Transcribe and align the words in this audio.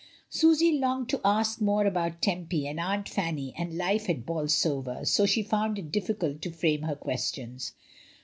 Susy 0.31 0.79
longed 0.79 1.09
to 1.09 1.21
ask 1.23 1.61
more 1.61 1.85
about 1.85 2.23
Tempy 2.23 2.65
and 2.67 2.79
Aunt 2.79 3.07
Fanny 3.07 3.53
and 3.55 3.77
life 3.77 4.09
at 4.09 4.25
Bolsover, 4.25 5.03
but 5.05 5.29
she 5.29 5.43
found 5.43 5.77
it 5.77 5.91
difficult 5.91 6.41
to 6.41 6.49
frame 6.49 6.81
her 6.81 6.95
questions. 6.95 7.73